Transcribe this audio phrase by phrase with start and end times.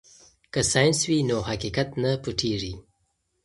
[0.53, 2.73] که ساینس وي نو حقیقت نه پټیږي.